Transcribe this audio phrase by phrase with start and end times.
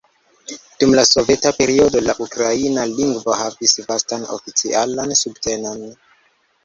[0.83, 5.85] Dum la soveta periodo, la ukraina lingvo havis vastan oficialan subtenon.